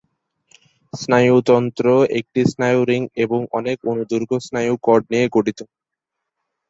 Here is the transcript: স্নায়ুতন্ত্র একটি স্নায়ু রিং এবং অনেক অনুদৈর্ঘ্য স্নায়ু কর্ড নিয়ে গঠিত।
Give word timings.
স্নায়ুতন্ত্র 0.93 1.85
একটি 2.19 2.41
স্নায়ু 2.51 2.81
রিং 2.85 3.01
এবং 3.23 3.39
অনেক 3.51 3.77
অনুদৈর্ঘ্য 3.85 4.37
স্নায়ু 4.47 4.73
কর্ড 4.85 5.03
নিয়ে 5.11 5.25
গঠিত। 5.35 5.59